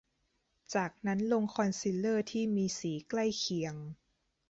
[0.75, 3.75] จากนั้นลงคอนซีลเลอร์ที่มีสีใกล้เคียง